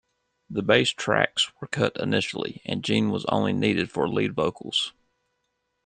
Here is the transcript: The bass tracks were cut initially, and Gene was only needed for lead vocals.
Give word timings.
The 0.49 0.63
bass 0.63 0.89
tracks 0.89 1.51
were 1.61 1.67
cut 1.67 1.95
initially, 1.99 2.59
and 2.65 2.83
Gene 2.83 3.11
was 3.11 3.23
only 3.25 3.53
needed 3.53 3.91
for 3.91 4.09
lead 4.09 4.33
vocals. 4.33 4.93